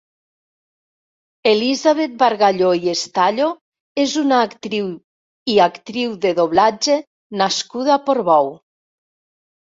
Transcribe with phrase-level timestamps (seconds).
[1.49, 3.49] Elisabet Bargalló i Estallo
[4.03, 4.87] és una actriu
[5.55, 6.95] i actriu de doblatge
[7.43, 8.51] nascuda a Portbou.